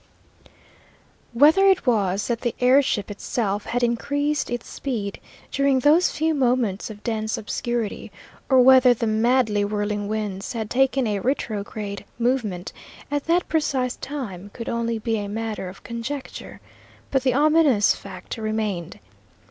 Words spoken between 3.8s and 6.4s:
increased its speed during those few